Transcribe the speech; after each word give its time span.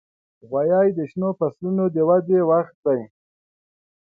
غویی 0.49 0.89
د 0.97 0.99
شنو 1.09 1.29
فصلونو 1.39 1.83
د 1.95 1.97
ودې 2.07 2.39
وخت 2.51 2.75
وي. 2.85 3.03